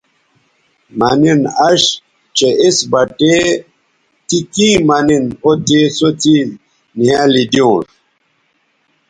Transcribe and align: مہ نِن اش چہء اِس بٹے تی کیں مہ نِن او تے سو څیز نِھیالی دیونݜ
مہ 0.97 1.09
نِن 1.21 1.41
اش 1.67 1.83
چہء 2.37 2.53
اِس 2.63 2.77
بٹے 2.91 3.35
تی 4.27 4.37
کیں 4.53 4.77
مہ 4.87 4.97
نِن 5.07 5.25
او 5.43 5.51
تے 5.65 5.79
سو 5.97 6.07
څیز 6.21 6.47
نِھیالی 6.97 7.43
دیونݜ 7.51 7.85